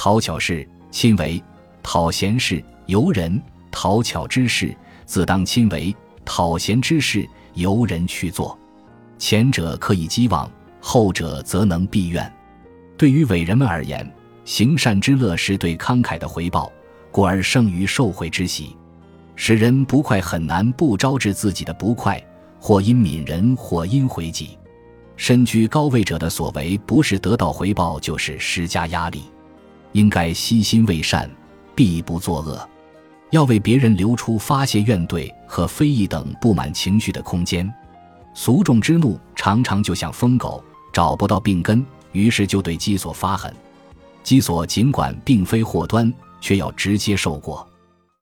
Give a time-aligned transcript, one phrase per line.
[0.00, 1.42] 讨巧事，亲为
[1.82, 4.72] 讨贤事；由人讨巧之事，
[5.04, 8.56] 自当亲为讨贤之事，由人去做。
[9.18, 10.48] 前者可以积往，
[10.80, 12.32] 后者则能避怨。
[12.96, 14.08] 对于伟人们而言，
[14.44, 16.70] 行善之乐是对慷慨的回报，
[17.10, 18.76] 故而胜于受贿之喜。
[19.34, 22.24] 使人不快很难不招致自己的不快，
[22.60, 24.56] 或因悯人，或因回己。
[25.16, 29.24] 身居高位者的所为，不是得到回报，就是施加压力。
[29.98, 31.28] 应该悉心为善，
[31.74, 32.68] 必不作恶。
[33.30, 37.68] 要为别人留出发泄怨怼和非议等不满情绪的空间。
[38.32, 40.62] 俗众之怒常常就像疯狗，
[40.92, 43.52] 找不到病根，于是就对基所发狠。
[44.22, 47.68] 基所尽管并非祸端，却要直接受过。